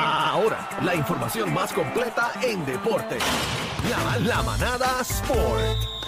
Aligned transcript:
Ahora, 0.00 0.68
la 0.82 0.94
información 0.94 1.52
más 1.52 1.72
completa 1.72 2.32
en 2.42 2.64
deporte. 2.64 3.18
La, 3.88 4.18
la 4.18 4.42
manada 4.42 5.00
Sport. 5.00 5.99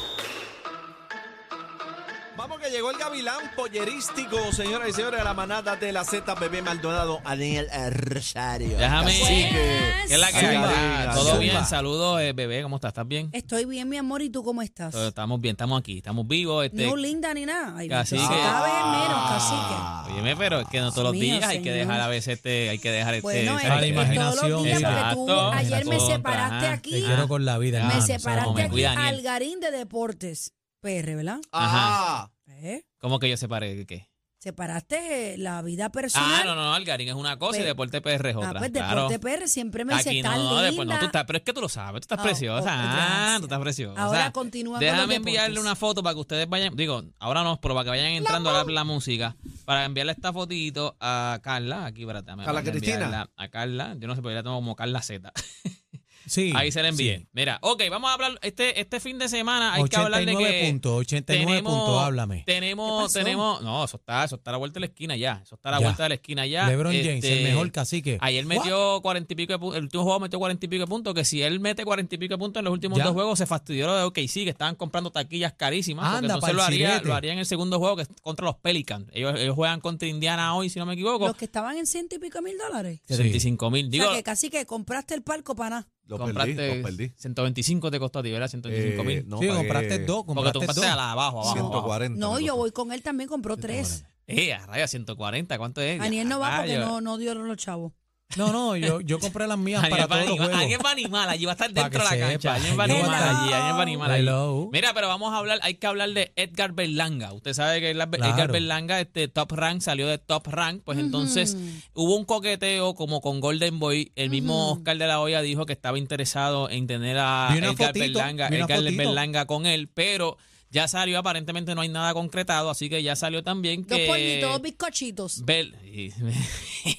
Llegó 2.73 2.91
el 2.91 2.97
gavilán 2.97 3.51
pollerístico, 3.55 4.51
señoras 4.53 4.89
y 4.89 4.93
señores, 4.95 5.19
de 5.19 5.25
la 5.25 5.35
manada 5.35 5.77
de 5.77 5.93
la 5.93 6.05
Z, 6.05 6.35
bebé 6.37 6.63
Maldonado, 6.63 7.21
Daniel 7.23 7.69
Rosario. 7.91 8.79
Déjame. 8.79 9.11
Cacique. 9.13 9.95
¿Qué 10.09 10.15
es 10.15 10.19
la 10.19 10.33
que 10.33 10.39
hay? 10.39 10.57
Zumba. 10.57 10.71
Ah, 10.75 11.11
Todo 11.15 11.25
Zumba. 11.27 11.39
bien, 11.39 11.67
saludos, 11.67 12.21
eh, 12.23 12.33
bebé, 12.33 12.63
¿cómo 12.63 12.77
estás? 12.77 12.89
¿Estás 12.91 13.07
bien? 13.07 13.29
Estoy 13.33 13.67
bien, 13.67 13.89
mi 13.91 13.99
amor, 13.99 14.23
¿y 14.23 14.31
tú 14.31 14.43
cómo 14.43 14.63
estás? 14.63 14.95
Eh, 14.95 15.09
Estamos 15.09 15.39
bien, 15.41 15.53
estamos 15.53 15.79
aquí, 15.81 15.99
estamos 15.99 16.27
vivos. 16.27 16.65
Este, 16.65 16.87
no 16.87 16.97
linda 16.97 17.35
ni 17.35 17.45
nada. 17.45 17.75
Ay, 17.77 17.89
Cacique. 17.91 18.23
Cada 18.23 18.63
vez 18.63 18.73
Ah. 18.75 19.03
menos, 19.03 20.07
cacique. 20.09 20.15
Óyeme, 20.15 20.37
pero 20.37 20.61
es 20.61 20.69
que 20.69 20.81
no 20.81 20.91
todos 20.93 21.05
los 21.05 21.13
Dios 21.13 21.23
mío, 21.25 21.35
días 21.37 21.49
hay 21.51 21.59
que 21.59 21.71
señor. 21.73 21.79
dejar 21.87 22.01
a 22.01 22.09
veces 22.09 22.35
este, 22.39 22.71
hay 22.71 22.79
que 22.79 22.91
dejar 22.91 23.15
este. 23.15 23.23
Bueno, 23.23 23.59
es, 23.59 23.65
es 23.65 23.87
imaginación. 23.89 24.17
todos 24.35 24.51
los 24.51 24.63
días 24.65 24.81
porque 24.83 25.15
tú 25.15 25.23
Exacto. 25.31 25.53
ayer 25.53 25.85
me 25.87 26.01
separaste 26.01 26.57
ajá. 26.67 26.73
aquí. 26.73 26.91
Te 26.93 27.03
quiero 27.03 27.29
con 27.29 27.45
la 27.45 27.59
vida. 27.59 27.79
Me 27.81 27.85
hermano, 27.85 28.01
me 28.01 28.07
¿sabes? 28.07 28.23
separaste 28.23 28.45
cómo 28.47 28.57
me 28.57 28.63
aquí 28.63 28.71
cuida, 28.73 28.95
Daniel. 28.95 29.15
Algarín 29.15 29.61
de 29.61 29.71
Deportes. 29.71 30.55
PR, 30.81 31.15
¿verdad? 31.15 31.39
Ah, 31.53 32.29
¿Eh? 32.63 32.85
¿Cómo 32.99 33.19
que 33.19 33.29
yo 33.29 33.37
separé? 33.37 33.75
¿Qué? 33.75 33.87
qué? 33.87 34.09
Separaste 34.39 35.35
eh, 35.35 35.39
la 35.39 35.63
vida 35.63 35.91
personal. 35.93 36.29
Ah, 36.33 36.45
no, 36.45 36.55
no, 36.57 36.63
no, 36.65 36.75
Algarín 36.75 37.09
es 37.09 37.15
una 37.15 37.39
cosa 37.39 37.59
y 37.59 37.61
Pues- 37.61 37.67
Deporte 37.67 38.01
PR 38.01 38.31
es 38.31 38.35
Ah, 38.37 38.39
otra. 38.39 38.59
pues 38.59 38.71
claro. 38.73 39.09
Deporte 39.09 39.19
PR 39.39 39.49
siempre 39.49 39.85
me 39.85 39.95
dice, 39.95 40.11
Aquí 40.11 40.23
no, 40.23 40.31
no, 40.33 40.37
linda. 40.39 40.63
después 40.63 40.89
no, 40.89 40.99
tú 40.99 41.07
estás, 41.07 41.25
pero 41.27 41.37
es 41.39 41.45
que 41.45 41.53
tú 41.53 41.61
lo 41.61 41.69
sabes, 41.69 42.01
tú 42.01 42.05
estás 42.05 42.19
Ah, 42.19 42.23
preciosa. 42.23 42.65
oh, 42.65 42.67
ah, 42.99 43.37
tú 43.39 43.45
estás 43.45 43.61
preciosa. 43.61 44.03
Ahora 44.03 44.33
continúa 44.33 44.81
Déjame 44.81 45.15
enviarle 45.17 45.61
una 45.61 45.77
foto 45.77 46.03
para 46.03 46.15
que 46.15 46.21
ustedes 46.21 46.49
vayan, 46.49 46.75
digo, 46.75 47.05
ahora 47.21 47.45
no, 47.45 47.61
pero 47.61 47.75
para 47.75 47.85
que 47.85 47.91
vayan 47.91 48.07
entrando 48.15 48.51
a 48.51 48.65
la, 48.65 48.73
la 48.73 48.85
música, 48.85 49.37
para 49.65 49.85
enviarle 49.85 50.13
esta 50.13 50.33
fotito 50.33 50.97
a 51.01 51.39
Carla, 51.43 51.87
aquí, 51.87 52.03
espérate, 52.03 52.27
dame- 52.27 52.45
¿Carla 52.45 52.61
vamos 52.63 52.69
a 52.69 52.73
Cristina? 52.73 52.95
enviarla 53.05 53.31
A 53.37 53.49
Carla, 53.49 53.97
yo 53.99 54.09
no 54.09 54.15
sé, 54.17 54.23
pero 54.23 54.31
yo 54.31 54.37
la 54.37 54.43
tengo 54.43 54.57
como 54.57 54.75
Carla 54.77 55.03
Z. 55.03 55.33
Sí. 56.27 56.53
Ahí 56.55 56.71
se 56.73 56.83
la 56.83 56.89
envié. 56.89 57.19
sí. 57.19 57.29
Mira, 57.33 57.59
ok, 57.63 57.83
vamos 57.91 58.11
a 58.11 58.15
hablar, 58.15 58.39
este, 58.43 58.81
este 58.81 59.01
fin 59.01 59.19
de 59.19 59.29
semana 59.29 59.75
hay 59.75 59.85
que 59.85 59.97
hablar 59.97 60.25
de 60.25 60.33
89 60.33 60.61
que... 60.61 60.71
puntos, 60.71 60.93
89 61.01 61.63
puntos, 61.63 62.03
háblame. 62.03 62.45
¿Qué 62.47 62.53
Tenemos, 62.55 63.13
tenemos, 63.13 63.63
no, 63.63 63.85
eso 63.85 63.97
está, 63.97 64.25
eso 64.25 64.37
está 64.37 64.51
a 64.51 64.53
la 64.53 64.59
vuelta 64.59 64.75
de 64.75 64.81
la 64.81 64.87
esquina 64.87 65.17
ya, 65.17 65.41
eso 65.43 65.55
está 65.57 65.69
a 65.71 65.73
la 65.73 65.79
Ya. 65.81 65.87
vuelta 65.87 66.03
de 66.05 66.09
la 66.11 66.15
esquina 66.17 66.47
ya. 66.47 66.69
LeBron 66.69 66.93
James, 66.93 67.25
el 67.25 67.33
Este, 67.33 67.43
mejor 67.45 67.71
cacique. 67.73 68.19
Ayer 68.21 68.45
metió 68.47 69.01
cuarenta 69.03 69.33
y 69.33 69.37
pico 69.37 69.53
de 69.53 69.59
puntos, 69.59 69.77
el 69.79 69.83
último 69.85 70.03
juego 70.05 70.21
metió 70.21 70.39
cuarenta 70.39 70.67
y 70.67 70.69
pico 70.69 70.81
de 70.83 70.87
puntos, 70.87 71.15
que 71.15 71.25
si 71.25 71.43
él 71.43 71.61
mete 71.61 71.85
cuarenta 71.85 72.15
y 72.15 72.19
pico 72.19 72.35
de 72.35 72.39
puntos 72.39 72.61
en 72.61 72.65
los 72.65 72.73
últimos 72.73 72.99
Ya. 72.99 73.05
dos 73.05 73.13
juegos, 73.15 73.39
se 73.39 73.47
fastidió 73.47 73.87
lo 73.87 73.97
de 73.97 74.03
OKC, 74.05 74.45
que 74.45 74.51
estaban 74.51 74.75
comprando 74.77 75.11
taquillas 75.11 75.53
carísimas, 75.55 76.05
porque 76.05 76.19
Anda, 76.27 76.35
entonces 76.35 76.55
lo 76.57 76.63
haría, 76.63 77.01
lo 77.03 77.15
haría 77.15 77.33
en 77.33 77.39
el 77.39 77.47
segundo 77.47 77.79
juego, 77.79 77.97
que 77.97 78.03
es 78.03 78.09
contra 78.23 78.45
los 78.47 78.57
Pelicans. 78.57 79.07
Ellos, 79.13 79.39
ellos 79.39 79.55
juegan 79.55 79.81
contra 79.81 80.07
Indiana 80.09 80.55
hoy, 80.55 80.69
si 80.71 80.79
no 80.79 80.87
me 80.87 80.95
equivoco. 80.95 81.27
Los 81.27 81.37
que 81.37 81.45
estaban 81.47 81.77
en 81.77 81.87
ciento 81.87 82.17
y 82.17 82.19
pico 82.19 82.41
mil 82.43 82.57
dólares. 82.59 83.01
75 83.07 83.71
mil. 83.71 83.87
o 83.87 83.91
Digo, 83.91 84.05
sea, 84.07 84.15
que 84.17 84.23
casi 84.23 84.51
que 84.51 84.65
compraste 84.67 85.15
el 85.15 85.23
palco 85.23 85.55
para 85.55 85.71
nada. 85.71 85.89
Lo 86.19 86.25
perdí, 86.25 86.55
compraste 86.55 86.77
lo 86.77 86.83
perdí. 86.83 87.13
125 87.17 87.91
te 87.91 87.99
costó 87.99 88.19
a 88.21 88.23
ti, 88.23 88.31
¿verdad? 88.31 88.49
125 88.49 89.05
mil. 89.05 89.19
Eh, 89.19 89.25
no, 89.27 89.39
sí, 89.39 89.47
pagué 89.47 89.59
compraste 89.59 89.99
dos, 90.01 90.25
porque 90.25 90.27
compraste 90.27 90.53
tú 90.53 90.59
compraste 90.61 90.81
dos. 90.81 90.91
a 90.91 90.97
la 90.97 91.13
abajo, 91.13 91.41
abajo. 91.41 91.53
140. 91.55 92.19
No, 92.19 92.35
me 92.35 92.41
yo 92.41 92.47
costó. 92.47 92.57
voy 92.57 92.71
con 92.73 92.93
él 92.93 93.03
también, 93.03 93.29
compró 93.29 93.57
tres. 93.57 94.05
Eh, 94.27 94.53
a 94.55 94.65
raya, 94.67 94.87
140, 94.87 95.59
¿cuánto 95.59 95.81
es? 95.81 96.01
Aniel 96.01 96.29
no 96.29 96.39
va 96.39 96.59
porque 96.59 96.79
no, 96.79 97.01
no 97.01 97.19
dio 97.19 97.35
los 97.35 97.57
chavos. 97.57 97.93
No, 98.37 98.53
no, 98.53 98.77
yo, 98.77 99.01
yo 99.01 99.19
compré 99.19 99.47
las 99.47 99.59
mías 99.59 99.87
para 99.89 100.09
todos 100.09 100.27
los 100.27 100.37
juegos. 100.39 100.57
Aniel 100.57 100.81
va 100.85 100.91
a 100.91 100.93
animar, 100.93 101.29
allí 101.29 101.45
va 101.45 101.53
a 101.53 101.55
estar 101.55 101.73
dentro 101.73 101.99
de 102.03 102.05
la 102.05 102.29
cancha. 102.29 102.55
Aniel 102.55 102.79
va 102.79 102.85
a 102.85 102.87
animar 102.87 103.23
allí, 103.23 103.53
Aniel 103.53 103.75
va 103.75 103.79
a 103.79 103.83
animar 103.83 104.11
allí. 104.11 104.23
Hello. 104.23 104.69
Mira, 104.73 104.95
pero 104.95 105.09
vamos 105.09 105.33
a 105.33 105.39
hablar, 105.39 105.59
hay 105.63 105.75
que 105.75 105.87
hablar 105.87 106.11
de 106.11 106.33
Edgar 106.37 106.73
Berlanga. 106.73 107.33
Usted 107.33 107.53
sabe 107.53 107.81
que 107.81 107.91
Edgar 107.91 108.11
Claro. 108.11 108.35
Edgar 108.35 108.53
Berlanga, 108.53 109.01
este 109.01 109.29
Top 109.29 109.53
Rank, 109.53 109.81
salió 109.81 110.07
de 110.07 110.19
Top 110.19 110.47
Rank, 110.47 110.83
pues 110.85 110.99
entonces 110.99 111.57
hubo 111.95 112.17
un 112.17 112.25
coqueteo 112.25 112.95
como 112.95 113.21
con 113.21 113.41
Golden 113.41 113.79
Boy. 113.79 114.13
El 114.17 114.31
mismo 114.31 114.73
Oscar 114.73 114.99
de 114.99 115.07
la 115.07 115.21
Hoya 115.21 115.43
dijo 115.43 115.67
que 115.67 115.73
estaba 115.73 115.99
interesado 115.99 116.69
en 116.71 116.87
tener 116.87 117.19
a 117.19 117.51
Edgar 117.55 117.77
fotito, 117.77 118.19
Berlanga, 118.19 118.49
Edgar. 118.49 118.83
Berlanga 118.83 119.47
con 119.47 119.67
él, 119.67 119.89
pero 119.89 120.37
ya 120.73 120.89
salió, 120.89 121.19
aparentemente 121.19 121.75
no 121.77 121.83
hay 121.83 121.89
nada 121.89 122.13
concretado, 122.15 122.71
así 122.71 122.89
que 122.89 123.03
ya 123.03 123.15
salió 123.15 123.45
también 123.45 123.83
Dos 123.87 123.97
que... 123.99 124.07
pollitos, 124.07 124.51
dos 124.51 124.63
bizcochitos. 124.63 125.45
Bel- 125.45 125.77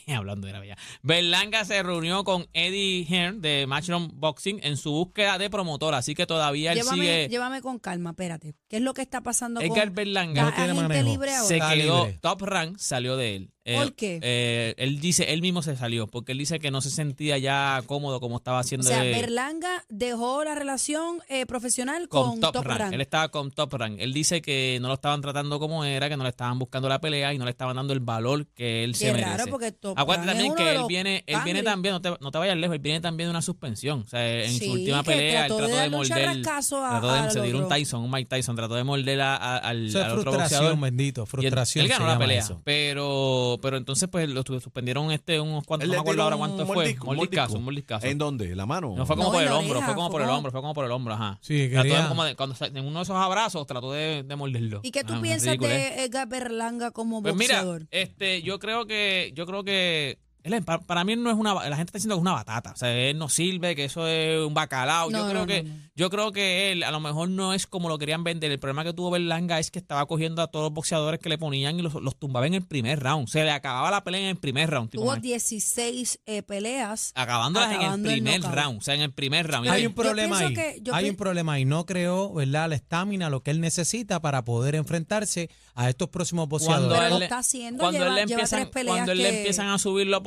hablando 0.16 0.48
de 0.48 0.54
la 0.54 0.60
bella. 0.60 0.78
Berlanga 1.02 1.66
se 1.66 1.82
reunió 1.84 2.24
con 2.24 2.48
Eddie 2.54 3.06
Hearn 3.10 3.42
de 3.42 3.66
Matchroom 3.68 4.12
Boxing 4.14 4.60
en 4.64 4.78
su 4.78 4.92
búsqueda 4.92 5.38
de 5.38 5.50
promotora, 5.50 5.98
así 5.98 6.16
que 6.16 6.26
todavía 6.26 6.72
él 6.72 6.80
Llévame, 6.80 6.98
sigue. 7.02 7.28
llévame 7.30 7.62
con 7.62 7.80
calma, 7.80 8.12
espérate. 8.12 8.56
¿Qué 8.70 8.78
es 8.78 8.82
lo 8.82 8.94
que 8.94 9.02
está 9.02 9.22
pasando 9.22 9.60
Edgar 9.62 9.88
con 9.88 9.96
Berlanga 9.96 10.44
la 10.58 10.74
No 10.74 10.88
tiene 10.88 11.04
libre 11.04 11.34
ahora? 11.34 11.48
se 11.48 11.58
Está 11.58 11.74
quedó 11.74 12.06
libre. 12.06 12.20
top 12.22 12.42
rank, 12.44 12.78
salió 12.78 13.18
de 13.18 13.36
él. 13.36 13.53
Eh, 13.66 13.78
¿Por 13.78 13.94
qué? 13.94 14.20
eh, 14.22 14.74
él 14.78 15.00
dice, 15.00 15.32
él 15.34 15.42
mismo 15.42 15.62
se 15.62 15.78
salió, 15.78 16.08
porque 16.08 16.34
él 16.34 16.38
dice 16.38 16.60
que 16.60 16.70
no 16.70 16.82
se 16.82 16.90
sentía 16.90 17.38
ya 17.38 17.82
cómodo 17.86 18.20
como 18.20 18.36
estaba 18.38 18.58
O 18.58 18.60
haciendo 18.60 18.86
sea, 18.88 19.02
de- 19.02 19.12
Berlanga 19.12 19.86
dejó 19.88 20.44
la 20.44 20.54
relación 20.54 21.20
eh, 21.30 21.46
profesional 21.46 22.10
con, 22.10 22.32
con, 22.32 22.40
top, 22.42 22.54
Top 22.54 22.66
rank. 22.66 22.80
Rank. 22.80 22.94
Él 22.94 23.00
estaba 23.02 23.30
con 23.30 23.52
top 23.52 23.74
rank. 23.76 23.96
Él 24.00 24.12
dice 24.12 24.42
que 24.42 24.80
no 24.82 24.90
lo 24.90 24.96
estaban 24.96 25.22
tratando 25.22 25.60
como 25.60 25.86
era, 25.86 26.10
que 26.10 26.18
no 26.18 26.24
le 26.24 26.30
estaban 26.32 26.60
buscando 26.60 26.90
la 26.90 27.00
pelea 27.00 27.34
y 27.34 27.38
no 27.38 27.46
le 27.46 27.52
estaban 27.52 27.76
dando 27.78 27.94
el 27.94 28.02
valor 28.02 28.48
que 28.48 28.84
él 28.84 28.96
se 28.96 29.14
merece. 29.14 29.30
raro, 29.30 29.46
porque 29.50 29.72
Top 29.72 29.98
Acuérdate 29.98 30.28
Rank 30.28 30.38
también 30.40 30.56
que 30.56 30.64
de 30.66 30.76
él 30.76 30.82
viene, 30.90 31.24
él 31.26 31.40
viene 31.46 31.64
también, 31.64 31.94
no 31.94 32.02
te, 32.02 32.10
no 32.20 32.32
te 32.32 32.38
vayas 32.38 32.58
lejos, 32.58 32.76
él 32.76 32.82
viene 32.82 33.00
también 33.00 33.28
de 33.28 33.32
una 33.32 33.42
suspensión. 33.42 34.02
O 34.02 34.08
sea, 34.08 34.44
en 34.44 34.52
Sí, 34.52 34.66
su 34.66 34.72
última 34.74 35.04
pelea, 35.04 35.46
él 35.46 35.48
trató 35.48 35.62
de 35.62 35.68
trató 35.68 35.80
de 35.82 35.86
un 35.88 35.92
morder. 35.94 36.28
a- 36.28 36.34
Trató 36.42 37.14
de 37.14 37.20
al 37.20 37.32
se 37.32 37.42
dio 37.44 37.58
un. 37.60 37.70
Tyson, 37.70 38.02
un 38.04 38.12
Mike 38.12 38.28
Tyson, 38.30 38.56
trató 38.58 38.76
de 38.76 38.84
morder 38.84 39.22
a- 39.22 39.36
a- 39.38 39.58
al, 39.58 39.88
es 39.88 39.96
al 39.96 40.02
otro 40.12 40.24
frustración, 40.24 40.60
boxeador. 40.60 40.80
bendito. 40.82 41.22
Y 41.22 41.24
él- 41.24 41.28
Frustración. 41.28 41.84
Él, 41.86 41.90
ganó 41.90 42.00
se 42.02 42.08
la 42.08 42.14
llama 42.14 42.26
pelea, 42.26 42.40
eso. 42.40 42.62
pero 42.64 43.53
pero 43.60 43.78
entonces 43.78 44.08
pues 44.10 44.30
lo 44.30 44.44
suspendieron 44.44 45.12
este 45.12 45.40
unos 45.40 45.64
cuantos, 45.66 45.88
no 45.88 45.94
me 45.96 46.00
acuerdo 46.00 46.24
ahora 46.24 46.38
cuánto 46.38 46.66
fue. 46.66 46.96
Mordiscazo, 47.04 47.60
mordiscazo. 47.60 48.08
¿En 48.08 48.18
dónde? 48.18 48.52
¿En 48.52 48.58
la 48.58 48.66
mano? 48.66 48.94
No 48.96 49.06
fue 49.06 49.16
como 49.16 49.28
No, 49.30 49.34
por 49.34 49.44
el 49.44 49.50
hombro, 49.52 49.82
fue 49.82 49.94
como 49.96 50.10
por 50.10 50.22
el 50.22 50.30
hombro, 50.30 50.52
fue 50.52 50.62
como 50.62 50.74
por 50.74 50.86
el 50.86 50.92
hombro, 50.92 51.14
ajá. 51.14 51.38
Sí, 51.42 51.70
Trató 51.70 51.84
de- 51.84 51.90
quería- 51.94 52.08
como 52.10 52.24
de- 52.24 52.36
cuando 52.36 52.56
en 52.66 52.86
uno 52.86 53.00
de 53.00 53.04
esos 53.04 53.16
abrazos 53.16 53.66
trató 53.68 53.92
de, 53.92 54.24
de 54.24 54.36
morderlo. 54.36 54.80
¿Y 54.84 54.92
qué 54.92 55.04
tú 55.04 55.14
Ah, 55.16 55.22
piensas 55.22 55.48
ridículo, 55.48 55.72
¿eh? 55.72 55.74
de 55.96 56.04
Edgar 56.06 56.28
Berlanga 56.28 56.92
como 56.92 57.22
Pues 57.22 57.36
mira, 57.36 57.64
este, 57.92 58.42
yo 58.42 58.60
creo 58.60 58.86
que, 58.86 59.32
yo 59.36 59.46
creo 59.46 59.64
que 59.64 60.18
él 60.44 60.54
es- 60.54 60.64
para, 60.64 60.80
para 60.84 61.04
mí 61.04 61.16
no 61.16 61.30
es 61.30 61.36
una, 61.38 61.54
la 61.54 61.76
gente 61.76 61.90
está 61.90 61.98
diciendo 61.98 62.16
que 62.16 62.20
es 62.20 62.22
una 62.22 62.34
batata, 62.34 62.72
o 62.72 62.76
sea, 62.76 62.94
él 62.96 63.18
no 63.18 63.30
sirve, 63.30 63.76
que 63.76 63.86
eso 63.86 64.08
es 64.08 64.40
un 64.46 64.54
bacalao. 64.54 65.10
yo 65.12 65.28
creo 65.30 65.42
no, 65.42 65.48
que, 65.48 65.64
no, 65.64 65.70
no. 65.70 65.76
yo 65.96 66.10
creo 66.10 66.32
que 66.32 66.72
él 66.72 66.84
a 66.84 66.92
lo 66.92 67.00
mejor 67.00 67.30
no 67.30 67.54
es 67.54 67.66
como 67.68 67.90
lo 67.90 67.98
querían 67.98 68.24
vender. 68.24 68.52
El 68.52 68.60
problema 68.60 68.84
que 68.84 68.94
tuvo 68.94 69.12
Berlanga 69.12 69.60
es 69.60 69.72
que 69.72 69.80
estaba 69.80 70.06
cogiendo 70.06 70.42
a 70.42 70.48
todos 70.48 70.66
los 70.66 70.74
boxeadores 70.74 71.20
que 71.20 71.30
le 71.30 71.38
ponían 71.38 71.80
y 71.80 71.82
los, 71.82 71.94
los 71.96 72.16
tumbaba 72.18 72.46
en 72.48 72.54
el 72.56 72.64
primer 72.66 73.00
round. 73.02 73.28
Se 73.28 73.44
le 73.44 73.52
acababa 73.52 73.90
la 73.92 74.04
pelea 74.04 74.22
en 74.22 74.28
el 74.28 74.36
primer 74.38 74.70
round. 74.70 74.90
Tuvo 74.92 75.06
man, 75.08 75.22
16 75.22 76.20
eh, 76.26 76.42
peleas. 76.44 77.12
acabándolas 77.16 77.70
acabando 77.70 78.10
en 78.10 78.16
el 78.16 78.24
primer 78.24 78.42
round, 78.42 78.80
o 78.80 78.82
sea, 78.82 78.96
en 78.96 79.02
el 79.02 79.12
primer 79.14 79.48
round. 79.50 79.68
Hay 79.70 79.86
un 79.86 79.94
problema 79.94 80.38
ahí. 80.40 80.54
que- 80.54 80.80
yo 80.82 80.94
Hay 80.94 81.10
un 81.10 81.16
problema 81.16 81.54
ahí. 81.54 81.66
No 81.66 81.86
creó, 81.86 82.34
¿verdad? 82.34 82.70
La 82.70 82.76
estamina, 82.76 83.30
lo 83.30 83.42
que 83.42 83.52
él 83.52 83.62
necesita 83.62 84.20
para 84.22 84.44
poder 84.44 84.76
enfrentarse 84.76 85.50
a 85.76 85.90
estos 85.90 86.10
próximos 86.10 86.48
cuando 86.48 86.66
boxeadores. 86.66 87.00
Pero 87.00 87.16
él 87.18 87.24
está 87.24 87.38
haciendo, 87.40 87.80
cuando 87.84 88.00
lleva- 88.00 88.10
él 88.10 88.16
le 88.16 88.26
lleva 88.26 88.32
empiezan, 88.42 88.60
tres 88.62 88.72
peleas 88.74 88.96
cuando 88.98 89.12
él 89.12 89.18
le 89.20 89.38
empiezan 89.38 89.68
a 89.70 89.78
subir 89.78 90.08
la 90.08 90.22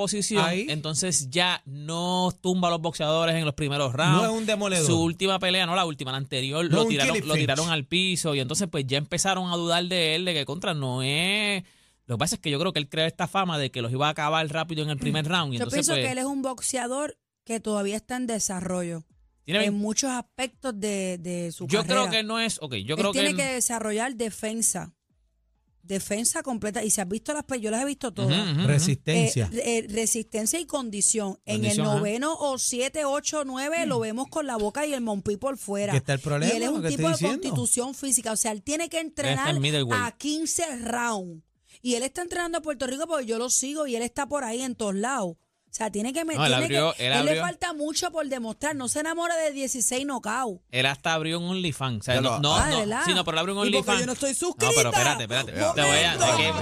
Ahí. 0.47 0.67
entonces 0.69 1.29
ya 1.31 1.63
no 1.67 2.33
tumba 2.41 2.69
a 2.69 2.71
los 2.71 2.81
boxeadores 2.81 3.35
en 3.37 3.45
los 3.45 3.55
primeros 3.55 3.93
rounds. 3.93 4.23
No 4.23 4.25
es 4.25 4.31
un 4.31 4.47
demoledor. 4.47 4.87
Su 4.87 5.01
última 5.03 5.39
pelea, 5.39 5.67
no 5.67 5.75
la 5.77 5.85
última, 5.85 6.11
la 6.13 6.19
anterior, 6.19 6.69
No 6.71 6.79
lo, 6.79 6.85
tiraron, 6.87 7.17
lo 7.27 7.71
al 7.73 7.85
piso 7.85 8.35
y 8.35 8.41
entonces 8.41 8.69
pues 8.71 8.87
ya 8.87 8.99
empezaron 8.99 9.51
a 9.51 9.57
dudar 9.57 9.85
de 9.85 10.15
él, 10.15 10.25
de 10.25 10.35
que 10.35 10.45
contra 10.45 10.75
no 10.75 11.03
es... 11.03 11.63
Lo 12.07 12.17
que 12.17 12.19
pasa 12.21 12.37
es 12.37 12.41
que 12.41 12.51
yo 12.51 12.59
creo 12.61 12.73
que 12.73 12.79
él 12.79 12.89
crea 12.89 13.07
esta 13.07 13.27
fama 13.27 13.59
de 13.59 13.71
que 13.71 13.83
los 13.83 13.91
iba 13.91 14.07
a 14.07 14.11
acabar 14.11 14.47
rápido 14.49 14.83
en 14.85 14.91
el 14.91 14.99
primer 14.99 15.27
round. 15.27 15.55
Y 15.55 15.59
Yo 15.59 15.65
entonces, 15.65 15.79
pienso 15.87 15.93
pues, 15.93 16.05
que 16.05 16.13
él 16.13 16.19
es 16.19 16.25
un 16.25 16.41
boxeador 16.43 17.19
que 17.45 17.59
todavía 17.61 17.97
está 17.97 18.17
en 18.17 18.27
desarrollo. 18.29 19.03
tiene 19.45 19.65
En 19.65 19.75
muchos 19.75 20.11
aspectos 20.11 20.79
de, 20.79 21.19
de 21.19 21.51
su 21.53 21.67
yo 21.67 21.81
carrera. 21.83 22.03
creo 22.03 22.11
que 22.13 22.23
no 22.23 22.39
es... 22.39 22.59
Ok, 22.63 22.75
yo 22.77 22.95
él 22.95 23.01
creo 23.01 23.13
que... 23.13 23.19
tiene 23.21 23.31
él- 23.31 23.37
que 23.37 23.45
desarrollar 23.55 24.15
defensa. 24.15 24.95
Defensa 25.87 26.43
completa. 26.43 26.83
Y 26.85 26.91
si 26.91 27.01
has 27.01 27.09
visto 27.09 27.33
las 27.33 27.45
yo 27.61 27.71
las 27.71 27.83
he 27.83 27.85
visto 27.87 28.13
todas. 28.13 28.33
Ujú, 28.33 28.51
ujú, 28.51 28.59
ujú. 28.61 28.69
Resistencia. 28.69 29.49
Eh, 29.53 29.79
eh, 29.79 29.87
resistencia 29.89 30.59
y 30.61 30.67
condición. 30.67 31.39
En 31.45 31.57
el 31.57 31.61
Condición, 31.63 31.87
ajá. 31.87 31.97
noveno 31.99 32.35
o 32.39 32.59
siete, 32.59 33.05
ocho, 33.05 33.45
nueve 33.45 33.87
lo 33.87 34.01
vemos 34.01 34.27
con 34.29 34.47
la 34.47 34.57
boca 34.57 34.85
y 34.87 34.93
el 34.95 35.01
monpi 35.01 35.37
por 35.37 35.57
fuera. 35.59 35.93
Que 35.93 35.99
está 35.99 36.13
el 36.15 36.21
problema, 36.21 36.53
Y 36.53 36.57
él 36.57 36.63
es 36.65 36.69
un 36.69 36.83
que 36.83 36.89
tipo 36.89 37.07
de 37.09 37.13
diciendo. 37.15 37.41
constitución 37.41 37.95
física. 37.95 38.33
O 38.33 38.37
sea, 38.37 38.53
él 38.53 38.63
tiene 38.63 38.89
que 38.89 39.01
entrenar 39.01 39.59
middleweight. 39.61 40.03
a 40.05 40.13
15 40.13 40.65
rounds. 40.83 41.43
Y 41.83 41.95
él 41.95 42.03
está 42.03 42.23
entrenando 42.23 42.59
a 42.59 42.63
Puerto 42.63 42.87
Rico 42.87 43.07
porque 43.07 43.27
yo 43.27 43.39
lo 43.39 43.49
sigo 43.51 43.87
y 43.87 43.95
él 43.97 44.03
está 44.03 44.27
por 44.27 44.43
ahí 44.45 44.63
en 44.63 44.75
todos 44.75 44.95
lados. 44.95 45.37
O 45.77 45.79
sea, 45.79 45.91
tiene 45.91 46.11
que 46.15 46.25
meter. 46.25 46.39
No, 46.41 46.47
él 46.47 46.53
tiene 46.53 46.65
abrió- 46.79 46.95
que- 46.95 47.07
él 47.07 47.13
él 47.13 47.25
le 47.27 47.31
abrió- 47.33 47.43
falta 47.43 47.75
mucho 47.75 48.11
por 48.11 48.27
demostrar. 48.27 48.75
No 48.75 48.89
se 48.89 49.01
enamora 49.01 49.37
de 49.37 49.53
16 49.53 50.07
knockouts. 50.07 50.63
Él 50.71 50.87
hasta 50.87 51.13
abrió 51.13 51.39
un 51.39 51.51
OnlyFans. 51.51 52.01
O 52.01 52.03
sea, 52.03 52.19
no, 52.23 52.39
no, 52.39 52.57
Ah, 52.57 52.67
¿de 52.71 52.87
no, 52.87 53.05
sí, 53.05 53.13
no, 53.13 53.27
pero 53.27 53.35
él 53.35 53.39
abrió 53.41 53.55
un 53.61 53.69
¿Y 53.69 53.73
porque 53.73 53.91
OnlyFans. 53.91 54.01
yo 54.01 54.07
no 54.07 54.13
estoy 54.15 54.31
No, 54.31 54.37
suscrita? 54.37 54.73
pero 54.75 54.89
espérate, 54.89 55.23
espérate. 55.25 55.53
Te 55.53 55.83
voy 55.83 55.99
a. 55.99 56.17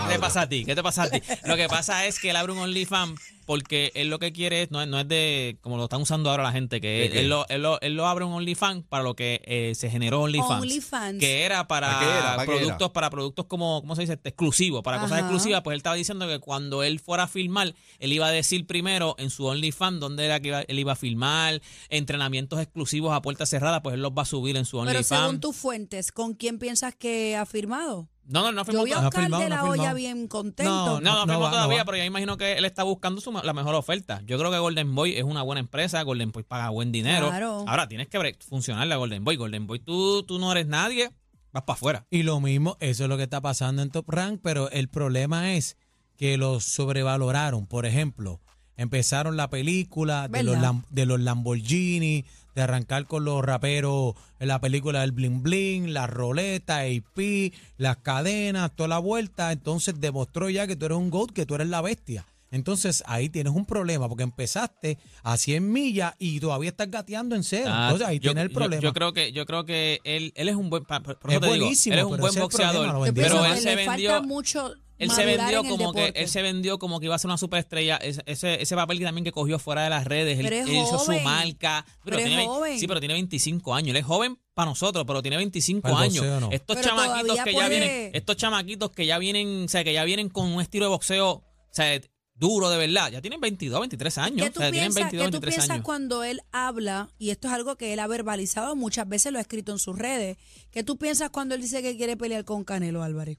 ¿qué 0.09 0.15
te 0.15 0.19
pasa 0.19 0.41
a 0.41 0.49
ti? 0.49 0.65
¿Qué 0.65 0.75
te 0.75 0.83
pasa 0.83 1.03
a 1.05 1.11
ti? 1.11 1.23
Lo 1.45 1.55
que 1.55 1.69
pasa 1.69 2.07
es 2.07 2.19
que 2.19 2.31
él 2.31 2.35
abre 2.37 2.51
un 2.51 2.59
OnlyFans 2.59 3.21
porque 3.45 3.93
él 3.95 4.09
lo 4.11 4.19
que 4.19 4.33
quiere 4.33 4.63
es, 4.63 4.71
no, 4.71 4.83
es- 4.83 4.89
no 4.89 4.99
es 4.99 5.07
de, 5.09 5.59
como 5.61 5.77
lo 5.77 5.85
están 5.85 6.01
usando 6.03 6.31
ahora 6.31 6.43
la 6.43 6.53
gente, 6.53 6.81
que 6.81 7.07
él, 7.21 7.29
lo, 7.29 7.47
él, 7.49 7.63
lo, 7.63 7.81
él 7.81 7.95
lo 7.95 8.07
abre 8.07 8.25
un 8.25 8.33
OnlyFans 8.33 8.85
para 8.89 9.05
lo 9.05 9.15
que 9.15 9.41
eh, 9.45 9.75
se 9.75 9.91
generó 9.91 10.23
OnlyFans. 10.23 10.63
OnlyFans. 10.63 11.21
Que 11.21 11.43
era 11.43 11.67
para, 11.69 11.89
¿Para 11.89 11.99
qué 12.01 12.05
era? 12.13 12.23
¿Para 12.37 12.47
qué 12.47 12.51
era? 12.53 12.61
productos, 12.61 12.91
para 12.93 13.11
productos 13.11 13.47
como, 13.47 13.81
¿cómo 13.83 13.95
se 13.95 14.03
dice? 14.03 14.15
Este, 14.15 14.31
Exclusivos, 14.31 14.83
para 14.83 15.01
cosas 15.01 15.21
exclusivas. 15.21 15.63
Pues 15.63 15.75
él 15.75 15.79
estaba 15.79 15.97
diciendo 15.97 16.27
que 16.27 16.39
cuando 16.41 16.83
él 16.83 16.99
fuera 17.01 17.25
a 17.25 17.29
filmar, 17.29 17.75
él 17.99 18.13
iba 18.13 18.27
a 18.27 18.31
decir 18.31 18.67
primero 18.67 19.15
en 19.19 19.31
su 19.31 19.47
OnlyFans 19.47 20.01
dónde 20.01 20.25
era 20.25 20.41
que 20.41 20.49
iba- 20.49 20.63
él 20.63 20.79
iba 20.79 20.93
a 20.93 20.97
filmar, 20.97 21.61
entrenamientos 21.89 22.61
exclusivos 22.61 23.13
a 23.15 23.23
puerta 23.23 23.47
cerrada, 23.47 23.83
pues 23.83 23.95
él 23.95 24.03
los 24.03 24.13
va 24.13 24.23
a 24.23 24.27
subir 24.27 24.57
en 24.57 24.65
su 24.65 24.79
Pero 24.85 25.03
según 25.03 25.19
OnlyFans. 25.25 25.41
tus 25.41 25.57
fuentes, 25.57 26.13
¿con 26.13 26.35
quién 26.35 26.59
piensas 26.59 26.95
que 26.95 27.37
ha 27.37 27.47
firmado? 27.47 28.09
No, 28.27 28.43
no, 28.43 28.53
no 28.53 28.61
Yo 28.61 28.65
firmó 28.65 28.85
vi 28.85 28.93
a. 28.93 29.01
No 29.01 29.09
Oscar 29.09 29.23
firmado, 29.23 29.43
de 29.43 29.49
la 29.49 29.63
firmado. 29.63 29.95
bien 29.95 30.29
contento. 30.29 31.01
No, 31.01 31.01
no, 31.01 31.27
No 31.27 31.39
no 31.41 31.51
todavía, 31.51 31.85
pero 31.85 31.99
yo 31.99 32.05
imagino 32.05 32.37
que 32.37 32.55
él 32.55 32.65
está 32.65 32.83
buscando 32.83 33.21
su, 33.21 33.33
la 33.33 33.53
mejor 33.53 33.75
oferta. 33.75 34.23
Yo 34.27 34.39
creo 34.39 34.51
que 34.51 34.59
Golden 34.59 34.95
Boy 34.95 35.17
es 35.17 35.25
una 35.25 35.43
buena 35.43 35.61
empresa, 35.61 36.03
Golden 36.03 36.33
Boy 36.33 36.43
paga 36.43 36.71
buen 36.71 36.93
dinero. 36.93 37.29
Claro. 37.29 37.65
Ahora 37.67 37.89
tienes 37.89 38.09
que 38.09 38.37
funcionar 38.47 38.87
la 38.87 38.97
Golden 38.97 39.25
Boy. 39.25 39.37
Golden 39.37 39.67
Boy, 39.67 39.79
tú, 39.79 40.23
tú 40.23 40.39
no 40.39 40.53
eres 40.53 40.67
nadie, 40.67 41.11
vas 41.53 41.65
para 41.65 41.77
afuera. 41.77 42.07
Y 42.11 42.23
lo 42.23 42.41
mismo, 42.41 42.77
eso 42.81 43.05
es 43.05 43.09
lo 43.09 43.17
que 43.17 43.25
está 43.25 43.41
pasando 43.41 43.83
en 43.83 43.91
Top 43.91 44.09
Rank, 44.09 44.41
pero 44.43 44.71
el 44.71 44.89
problema 44.89 45.55
es 45.55 45.77
que 46.17 46.37
los 46.39 46.65
sobrevaloraron. 46.65 47.67
Por 47.67 47.87
ejemplo, 47.87 48.41
empezaron 48.77 49.37
la 49.37 49.51
película 49.51 50.29
de 50.29 50.43
los, 50.43 50.57
de 50.91 51.07
los 51.07 51.21
Lamborghini, 51.21 52.25
de 52.55 52.63
arrancar 52.63 53.07
con 53.07 53.25
los 53.25 53.45
raperos 53.45 54.15
en 54.39 54.49
la 54.49 54.61
película 54.61 55.01
del 55.01 55.13
Bling 55.13 55.43
Bling, 55.43 55.93
la 55.93 56.07
roleta, 56.07 56.81
AP, 56.81 57.53
las 57.77 57.97
cadenas, 57.99 58.75
toda 58.75 58.89
la 58.89 58.99
vuelta. 58.99 59.53
Entonces 59.53 60.01
demostró 60.01 60.51
ya 60.51 60.67
que 60.67 60.77
tú 60.77 60.87
eres 60.87 60.99
un 60.99 61.11
GOAT, 61.11 61.31
que 61.33 61.47
tú 61.47 61.55
eres 61.55 61.69
la 61.69 61.81
bestia. 61.83 62.27
Entonces 62.51 63.03
ahí 63.07 63.29
tienes 63.31 63.53
un 63.53 63.67
problema 63.67 64.09
porque 64.09 64.23
empezaste 64.23 64.97
a 65.25 65.37
100 65.37 65.73
millas 65.73 66.15
y 66.21 66.39
todavía 66.39 66.71
estás 66.71 66.89
gateando 66.89 67.35
en 67.35 67.43
cero. 67.43 67.69
Ah, 67.73 67.87
Entonces 67.87 68.07
ahí 68.07 68.21
yo- 68.21 68.31
tienes 68.31 68.45
el 68.45 68.51
problema. 68.53 68.81
Yo, 68.81 68.93
creo 68.93 69.13
que 69.13 69.33
yo 69.33 69.45
creo 69.45 69.65
que 69.65 70.01
él, 70.05 70.33
él 70.37 70.49
es 70.49 70.55
un 70.55 70.71
buen 70.71 70.85
por 70.85 71.01
eso 71.03 71.11
Es 71.11 71.19
te 71.27 71.31
digo, 71.31 71.47
buenísimo, 71.49 71.93
él 71.95 71.99
es 71.99 72.05
un 72.05 72.11
buen 72.11 72.21
problema, 72.21 72.43
boxeador, 72.45 73.15
pero 73.15 73.45
él 73.45 73.59
se 73.59 73.75
le 73.75 73.87
vendió 73.87 74.11
falta 74.13 74.27
mucho 74.27 74.75
él 74.99 75.11
se 75.11 75.25
vendió 75.25 75.65
como 75.65 75.93
que 75.93 76.13
él 76.15 76.29
se 76.29 76.43
vendió 76.43 76.79
como 76.79 77.01
que 77.01 77.07
iba 77.07 77.15
a 77.15 77.19
ser 77.19 77.29
una 77.29 77.39
superestrella. 77.39 77.97
Ese, 77.97 78.23
ese, 78.27 78.63
ese 78.63 78.77
papel 78.77 78.99
que 78.99 79.05
también 79.05 79.25
que 79.25 79.33
cogió 79.33 79.59
fuera 79.59 79.83
de 79.85 79.91
las 79.91 80.05
redes 80.05 80.39
él, 80.39 80.47
Pero 80.49 80.57
es 80.57 80.69
él 80.69 80.75
hizo 80.77 80.99
su 80.99 81.07
joven. 81.07 81.25
marca. 81.25 81.85
Pero 82.05 82.19
es 82.19 82.25
tiene, 82.25 82.37
vein- 82.43 82.49
joven. 82.49 82.79
sí 82.79 82.87
pero 82.87 83.01
tiene 83.01 83.15
25 83.15 83.75
años. 83.75 83.91
Él 83.91 83.97
es 83.97 84.05
joven 84.05 84.39
para 84.55 84.71
nosotros 84.71 85.05
pero 85.07 85.21
tiene 85.23 85.37
25 85.37 85.81
Para 85.83 85.97
el 86.07 86.11
años. 86.13 86.41
no. 86.41 86.51
estos 86.53 86.77
Pero 86.77 86.89
chamaquitos 86.89 87.39
que 87.45 87.53
ya 87.55 87.69
vienen 87.69 88.11
estos 88.15 88.37
chamaquitos 88.37 88.91
que 88.93 89.07
ya 89.07 89.19
vienen 89.19 89.65
o 89.65 89.69
sea 89.69 89.83
que 89.85 89.93
ya 89.93 90.05
vienen 90.05 90.29
con 90.29 90.47
un 90.53 90.61
estilo 90.61 90.85
de 90.87 90.91
boxeo 90.91 91.29
o 91.31 91.45
sea 91.71 92.01
duro 92.37 92.69
de 92.69 92.79
verdad. 92.79 93.11
Ya 93.13 93.21
tienen 93.21 93.41
22 93.41 93.79
23 93.81 94.19
años 94.19 94.47
¿Qué 94.47 94.51
tú, 94.51 94.59
o 94.59 94.63
sea, 94.63 94.71
piensas, 94.73 94.95
22 94.97 95.11
qué 95.11 95.31
tú 95.31 95.41
23 95.41 95.55
piensas 95.55 95.71
años. 95.71 95.85
cuando 95.85 96.25
él 96.25 96.41
habla, 96.51 97.09
y 97.17 97.31
esto 97.31 97.47
es 97.47 97.55
algo 97.55 97.77
que 97.77 97.93
él 97.93 98.01
ha 98.01 98.09
verbalizado 98.09 98.75
muchas 98.75 99.09
veces, 99.09 99.31
lo 99.33 99.39
ha 99.39 99.41
escrito 99.43 99.71
en 99.71 99.79
sus 99.79 99.97
redes, 99.97 100.37
¿qué 100.73 100.83
tú 100.83 100.97
piensas 100.99 101.31
cuando 101.31 101.55
él 101.55 101.61
dice 101.63 101.81
que 101.81 101.97
quiere 101.97 102.17
pelear 102.17 102.45
con 102.45 102.65
Canelo 102.65 103.05
Álvarez? 103.05 103.39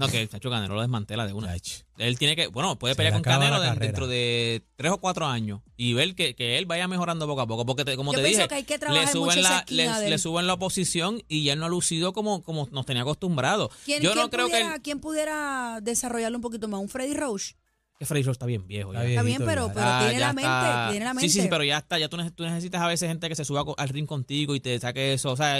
No 0.00 0.08
que 0.08 0.22
el 0.22 0.28
chacho 0.28 0.50
Canelo 0.50 0.74
lo 0.74 0.80
desmantela 0.80 1.26
de 1.26 1.32
una. 1.32 1.54
Él 1.98 2.18
tiene 2.18 2.34
que, 2.34 2.46
bueno, 2.48 2.78
puede 2.78 2.94
Se 2.94 2.96
pelear 2.96 3.12
le 3.12 3.16
con 3.18 3.22
Canelo 3.22 3.60
de- 3.60 3.70
dentro 3.78 4.06
de 4.08 4.64
tres 4.76 4.90
o 4.92 4.98
cuatro 4.98 5.26
años 5.26 5.60
y 5.76 5.92
ver 5.92 6.14
que, 6.14 6.34
que 6.34 6.58
él 6.58 6.66
vaya 6.66 6.88
mejorando 6.88 7.26
poco 7.26 7.42
a 7.42 7.46
poco. 7.46 7.64
Porque, 7.66 7.84
te- 7.84 7.96
como 7.96 8.12
Yo 8.12 8.20
te 8.20 8.24
dije, 8.26 8.48
que 8.48 8.54
hay 8.56 8.64
que 8.64 8.78
le 8.78 9.06
suben, 9.06 9.42
la, 9.42 9.64
le, 9.68 10.18
suben 10.18 10.46
la 10.46 10.54
oposición 10.54 11.22
y 11.28 11.44
ya 11.44 11.52
él 11.52 11.58
no 11.60 11.66
ha 11.66 11.68
lucido 11.68 12.12
como, 12.12 12.42
como 12.42 12.68
nos 12.72 12.86
tenía 12.86 13.02
acostumbrado. 13.02 13.70
¿Quién, 13.84 14.02
Yo 14.02 14.12
quién 14.12 14.24
no 14.24 14.30
creo 14.30 14.48
que, 14.48 14.60
él- 14.60 14.82
¿Quién 14.82 15.00
pudiera 15.00 15.78
desarrollarlo 15.82 16.38
un 16.38 16.42
poquito 16.42 16.66
más? 16.68 16.80
¿Un 16.80 16.88
Freddy 16.88 17.14
Roach? 17.14 17.52
que 17.98 18.06
Freddy 18.06 18.22
Roach 18.22 18.36
está 18.36 18.46
bien 18.46 18.66
viejo. 18.66 18.94
Está 18.94 19.04
ya. 19.04 19.10
Está 19.10 19.22
bien, 19.24 19.42
pero, 19.44 19.68
pero 19.74 19.86
Ah, 19.86 19.98
tiene 20.04 20.14
ya 20.20 20.26
la 20.28 20.32
mente, 20.32 20.42
está. 20.50 20.88
tiene 20.90 21.04
la 21.04 21.12
mente. 21.12 21.28
Sí, 21.28 21.34
sí, 21.34 21.42
sí, 21.42 21.48
pero 21.50 21.64
ya 21.64 21.76
está. 21.76 21.98
Ya 21.98 22.08
tú, 22.08 22.16
neces- 22.16 22.34
tú 22.34 22.44
necesitas 22.44 22.80
a 22.80 22.86
veces 22.86 23.08
gente 23.10 23.28
que 23.28 23.34
se 23.34 23.44
suba 23.44 23.62
al 23.76 23.88
ring 23.90 24.06
contigo 24.06 24.54
y 24.54 24.60
te 24.60 24.80
saque 24.80 25.12
eso. 25.12 25.32
O 25.32 25.36
sea, 25.36 25.58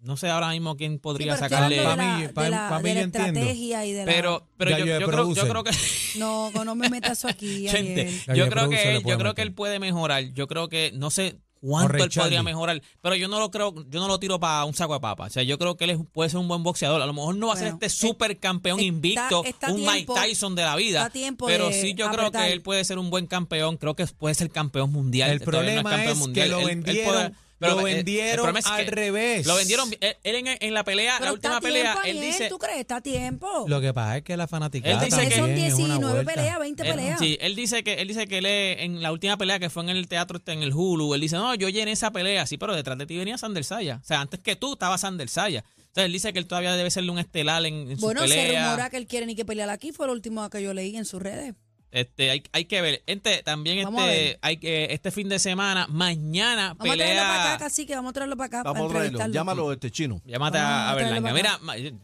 no 0.00 0.16
sé 0.16 0.28
ahora 0.28 0.50
mismo 0.50 0.76
quién 0.76 0.98
podría 0.98 1.36
sacarle. 1.36 1.80
hablando 1.80 2.20
de 2.22 2.28
Pa' 2.30 2.42
mí- 2.42 2.46
de 2.46 2.50
la- 2.50 2.68
pa' 2.68 2.78
mí 2.80 2.88
de 2.90 2.94
la 2.94 3.00
estrategia 3.02 3.84
y 3.84 3.92
de 3.92 4.04
la... 4.06 4.12
Pero, 4.12 4.46
pero 4.56 4.70
yo, 4.78 4.84
creo, 4.84 5.00
yo 5.00 5.06
producer. 5.06 5.48
creo 5.48 5.64
que. 5.64 5.70
No, 6.18 6.50
no 6.64 6.74
me 6.74 6.88
metas 6.88 7.18
eso 7.18 7.28
aquí, 7.28 7.68
Gente, 7.68 8.10
yo 8.34 8.48
creo 8.48 8.68
que 8.68 8.76
él, 8.96 9.02
puede 9.02 9.12
yo 9.12 9.18
creo 9.18 9.30
meter. 9.30 9.34
que 9.34 9.42
él 9.42 9.52
puede 9.52 9.78
mejorar. 9.78 10.22
Yo 10.34 10.46
creo 10.48 10.68
que 10.68 10.92
no 10.94 11.10
sé 11.10 11.36
cuánto 11.60 11.96
él 12.04 12.08
podría 12.14 12.42
mejorar, 12.44 12.80
pero 13.02 13.16
yo 13.16 13.26
no 13.26 13.40
lo 13.40 13.50
creo, 13.50 13.74
yo 13.90 13.98
no 14.00 14.06
lo 14.06 14.20
tiro 14.20 14.38
para 14.38 14.64
un 14.64 14.74
saco 14.74 14.94
de 14.94 15.00
papas. 15.00 15.30
O 15.30 15.34
sea, 15.34 15.42
yo 15.42 15.58
creo 15.58 15.76
que 15.76 15.84
él 15.84 15.90
es- 15.90 15.98
puede 16.12 16.30
ser 16.30 16.38
un 16.38 16.46
buen 16.48 16.62
boxeador. 16.62 17.02
A 17.02 17.06
lo 17.06 17.12
mejor 17.12 17.34
no 17.34 17.48
va 17.48 17.54
a 17.54 17.56
ser 17.56 17.68
este 17.68 17.88
super 17.88 18.38
campeón 18.38 18.78
está- 18.78 18.86
invicto, 18.88 19.44
está 19.44 19.70
un 19.72 19.76
tiempo- 19.82 19.92
Mike 19.92 20.12
Tyson 20.14 20.54
de 20.54 20.62
la 20.62 20.76
vida. 20.76 20.98
está 21.00 21.10
tiempo 21.12 21.46
pero 21.46 21.66
de 21.68 21.72
sí 21.80 21.94
yo 21.94 22.08
creo 22.12 22.30
que 22.30 22.52
él 22.52 22.62
puede 22.62 22.84
ser 22.84 22.98
un 22.98 23.10
buen 23.10 23.26
campeón. 23.26 23.76
Creo 23.76 23.96
que 23.96 24.06
puede 24.06 24.36
ser 24.36 24.50
campeón 24.50 24.92
mundial. 24.92 25.30
El 25.32 25.40
Todavía 25.40 25.74
no 25.74 25.82
problema 25.82 25.90
campeón 25.90 26.12
es 26.12 26.18
mundial. 26.18 26.46
que 26.46 26.50
lo 26.52 26.58
Él- 26.60 26.68
él 26.68 26.74
vendieron, 26.82 27.12
puede- 27.12 27.32
pero, 27.58 27.74
lo 27.80 27.86
el 27.86 27.94
vendieron 27.96 28.56
al 28.64 28.86
revés. 28.86 29.46
Lo 29.46 29.54
vendieron. 29.56 29.90
Él, 30.00 30.16
él 30.22 30.34
en, 30.36 30.46
en 30.60 30.74
la 30.74 30.84
pelea, 30.84 31.14
Pero 31.18 31.26
la 31.26 31.32
última 31.32 31.54
está 31.54 31.60
pelea, 31.60 31.96
él 32.04 32.20
dice. 32.20 32.48
¿Tú 32.48 32.58
crees? 32.58 32.78
Está 32.80 32.96
a 32.96 33.00
tiempo. 33.00 33.64
Lo 33.66 33.80
que 33.80 33.92
pasa 33.92 34.18
es 34.18 34.22
que 34.22 34.36
la 34.36 34.46
fanaticada 34.46 34.94
Él 34.94 35.10
dice 35.10 35.28
que- 35.28 35.34
son 35.36 35.46
también 35.46 35.66
es 35.66 35.74
una 35.74 35.84
19 35.94 36.12
vuelta. 36.14 36.34
peleas, 36.34 36.58
20 36.60 36.82
Él- 36.82 36.88
peleas. 36.94 37.18
sí, 37.18 37.38
él 37.40 37.56
dice 37.56 37.82
que 37.84 37.94
él 37.94 38.08
dice 38.08 38.26
que 38.26 38.38
él 38.38 38.46
en 38.46 39.02
la 39.02 39.12
última 39.12 39.36
pelea 39.36 39.58
que 39.58 39.70
fue 39.70 39.82
en 39.82 39.88
el 39.90 40.06
teatro 40.08 40.38
este, 40.38 40.52
en 40.52 40.62
el 40.62 40.72
Hulu, 40.72 41.14
él 41.14 41.20
dice, 41.20 41.36
"No, 41.36 41.54
yo 41.54 41.68
llené 41.68 41.92
esa 41.92 42.10
pelea, 42.12 42.46
sí, 42.46 42.56
pero 42.58 42.74
detrás 42.74 42.96
de 42.98 43.06
ti 43.06 43.16
venía 43.16 43.36
Sander 43.38 43.64
Saya. 43.64 44.00
O 44.02 44.06
sea, 44.06 44.20
antes 44.20 44.40
que 44.40 44.56
tú 44.56 44.72
estaba 44.74 44.96
Sander 44.98 45.28
Saya." 45.28 45.64
Entonces 45.78 46.04
él 46.04 46.12
dice 46.12 46.32
que 46.32 46.38
él 46.38 46.46
todavía 46.46 46.74
debe 46.74 46.90
serle 46.90 47.10
un 47.10 47.18
estelar 47.18 47.64
en, 47.66 47.90
en 47.90 47.96
su 47.98 48.04
Bueno, 48.04 48.20
se 48.22 48.28
pelea. 48.28 48.64
rumora 48.66 48.90
que 48.90 48.98
él 48.98 49.06
quiere 49.06 49.26
ni 49.26 49.34
que 49.34 49.44
pelear 49.44 49.70
aquí. 49.70 49.90
Fue 49.90 50.06
lo 50.06 50.12
último 50.12 50.48
que 50.50 50.62
yo 50.62 50.72
leí 50.74 50.96
en 50.96 51.04
sus 51.06 51.20
redes. 51.20 51.54
Este, 51.90 52.30
hay, 52.30 52.42
hay 52.52 52.64
que 52.66 52.82
ver. 52.82 53.02
Este, 53.06 53.42
también 53.42 53.82
Vamos 53.84 54.02
a 54.02 54.12
este, 54.12 54.38
hay 54.42 54.58
que 54.58 54.88
este 54.90 55.10
fin 55.10 55.28
de 55.28 55.38
semana, 55.38 55.86
mañana 55.88 56.74
Vamos 56.74 56.92
a 56.92 56.96
traerlo 56.96 57.22
para 57.22 57.32
pelea. 57.32 57.54
acá, 57.54 57.64
casi 57.64 57.86
que 57.86 57.94
vamos 57.94 58.10
a 58.10 58.12
traerlo 58.12 58.36
para 58.36 58.46
acá. 58.46 58.62
Vamos 58.62 58.90
a 58.90 58.94
traerlo. 58.94 59.26
Llámalo 59.28 59.72
este 59.72 59.90
chino. 59.90 60.20
Llámate 60.26 60.58
Vamos 60.58 60.70
a, 60.72 60.88
a 60.88 60.90
a 60.90 60.94
Berlanga. 60.94 61.32
Mira, 61.32 61.58